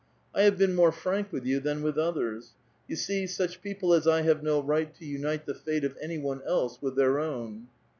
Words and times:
*' 0.21 0.33
I 0.33 0.41
have 0.41 0.57
been 0.57 0.73
more 0.73 0.91
frank 0.91 1.31
with 1.31 1.45
you 1.45 1.59
than 1.59 1.83
with 1.83 1.95
others. 1.95 2.55
You 2.87 2.95
see, 2.95 3.27
such 3.27 3.61
people 3.61 3.93
as 3.93 4.07
I 4.07 4.23
have 4.23 4.41
no 4.41 4.59
right 4.59 4.91
to 4.95 5.05
unite 5.05 5.45
the 5.45 5.53
fate 5.53 5.83
of 5.83 5.95
any 6.01 6.17
one 6.17 6.41
else 6.41 6.81
with 6.81 6.95
their 6.95 7.19
own." 7.19 7.67